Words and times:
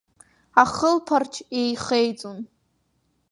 Ахылԥарч 0.61 1.33
ихеиҵон. 1.59 2.39